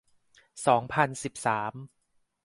[0.65, 1.73] สองพันสิบสาม